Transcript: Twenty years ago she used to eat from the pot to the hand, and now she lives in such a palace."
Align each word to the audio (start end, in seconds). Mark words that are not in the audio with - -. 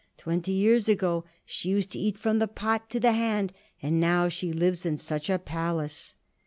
Twenty 0.17 0.51
years 0.53 0.89
ago 0.89 1.25
she 1.45 1.69
used 1.69 1.91
to 1.91 1.99
eat 1.99 2.17
from 2.17 2.39
the 2.39 2.47
pot 2.47 2.89
to 2.89 2.99
the 2.99 3.11
hand, 3.11 3.53
and 3.83 3.99
now 3.99 4.29
she 4.29 4.51
lives 4.51 4.83
in 4.83 4.97
such 4.97 5.29
a 5.29 5.37
palace." 5.37 6.15